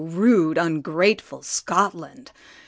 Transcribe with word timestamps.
rude 0.03 0.57
ungrateful 0.57 1.43
Scotland! 1.43 2.31